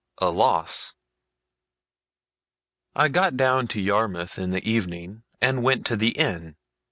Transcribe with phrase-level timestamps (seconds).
[0.17, 0.95] A LOSS
[2.95, 6.55] I got down to Yarmouth in the evening, and went to the inn.